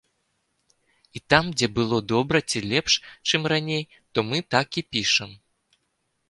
[1.17, 2.93] І там, дзе было добра ці лепш,
[3.27, 3.83] чым раней,
[4.17, 5.31] то мы так і пішам.